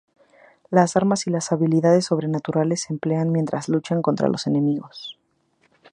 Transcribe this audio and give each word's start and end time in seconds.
Las 0.71 0.97
armas 0.97 1.27
y 1.27 1.29
las 1.29 1.51
habilidades 1.51 2.05
sobrenaturales 2.05 2.81
se 2.81 2.93
emplean 2.93 3.31
mientras 3.31 3.69
luchan 3.69 4.01
contra 4.01 4.29
los 4.29 4.47
enemigos. 4.47 5.15